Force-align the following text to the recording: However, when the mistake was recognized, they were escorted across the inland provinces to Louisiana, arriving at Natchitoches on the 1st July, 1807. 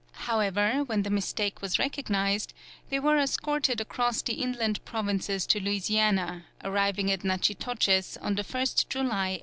However, 0.25 0.83
when 0.83 1.03
the 1.03 1.11
mistake 1.11 1.61
was 1.61 1.77
recognized, 1.77 2.55
they 2.89 2.99
were 2.99 3.19
escorted 3.19 3.79
across 3.79 4.23
the 4.23 4.33
inland 4.33 4.83
provinces 4.83 5.45
to 5.45 5.59
Louisiana, 5.59 6.45
arriving 6.63 7.11
at 7.11 7.23
Natchitoches 7.23 8.17
on 8.17 8.33
the 8.33 8.41
1st 8.43 8.89
July, 8.89 9.37
1807. 9.37 9.39